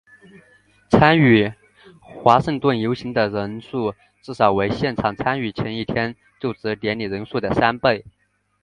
[0.89, 1.53] 参与
[1.99, 3.93] 华盛顿游行的人数
[4.23, 8.03] 至少为现场参与前一天就职典礼的人数三倍。